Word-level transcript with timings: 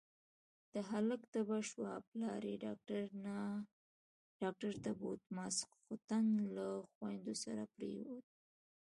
د 0.73 0.75
هلک 0.89 1.21
تبه 1.33 1.59
شوه، 1.69 1.93
پلار 2.09 2.41
يې 2.49 2.55
ډاکټر 4.41 4.73
ته 4.83 4.91
بوت، 4.99 5.21
ماسختن 5.37 6.25
له 6.55 6.67
خويندو 6.93 7.33
سره 7.43 7.63
پرېووت. 7.75 8.25